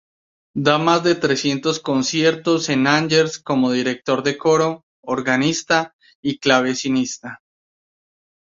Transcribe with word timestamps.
Da 0.55 0.79
más 0.79 1.03
de 1.03 1.13
trescientos 1.13 1.79
conciertos 1.79 2.69
en 2.69 2.87
Angers 2.87 3.37
como 3.37 3.71
director 3.71 4.23
de 4.23 4.35
coro, 4.35 4.83
organista 5.05 5.93
y 6.23 6.39
clavecinista. 6.39 7.43